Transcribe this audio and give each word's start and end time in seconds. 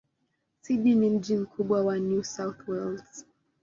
Sydney 0.61 0.95
ni 0.95 1.09
mji 1.09 1.35
mkubwa 1.37 1.81
wa 1.83 1.97
New 1.99 2.23
South 2.23 2.67
Wales. 2.67 3.25